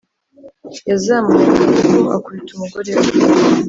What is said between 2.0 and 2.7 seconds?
akubita